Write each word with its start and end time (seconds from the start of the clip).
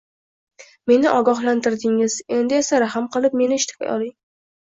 Meni 0.91 1.09
ogohlantirdingiz, 1.17 2.15
endi 2.37 2.57
esa 2.61 2.81
rahm 2.87 3.07
qilib, 3.17 3.35
meni 3.43 3.59
ishga 3.65 3.93
oling 3.97 4.13